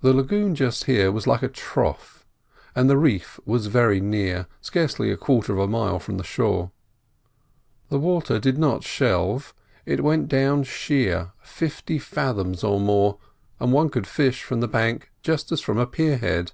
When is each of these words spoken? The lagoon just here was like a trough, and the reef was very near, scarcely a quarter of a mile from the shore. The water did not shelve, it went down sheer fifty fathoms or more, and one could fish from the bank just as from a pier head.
The 0.00 0.12
lagoon 0.12 0.56
just 0.56 0.86
here 0.86 1.12
was 1.12 1.24
like 1.24 1.44
a 1.44 1.48
trough, 1.48 2.26
and 2.74 2.90
the 2.90 2.98
reef 2.98 3.38
was 3.44 3.68
very 3.68 4.00
near, 4.00 4.48
scarcely 4.60 5.12
a 5.12 5.16
quarter 5.16 5.52
of 5.52 5.60
a 5.60 5.68
mile 5.68 6.00
from 6.00 6.16
the 6.18 6.24
shore. 6.24 6.72
The 7.90 8.00
water 8.00 8.40
did 8.40 8.58
not 8.58 8.82
shelve, 8.82 9.54
it 9.86 10.02
went 10.02 10.26
down 10.26 10.64
sheer 10.64 11.30
fifty 11.42 12.00
fathoms 12.00 12.64
or 12.64 12.80
more, 12.80 13.18
and 13.60 13.72
one 13.72 13.88
could 13.88 14.08
fish 14.08 14.42
from 14.42 14.58
the 14.58 14.66
bank 14.66 15.12
just 15.22 15.52
as 15.52 15.60
from 15.60 15.78
a 15.78 15.86
pier 15.86 16.16
head. 16.18 16.50